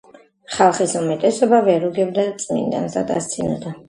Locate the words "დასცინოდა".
3.13-3.75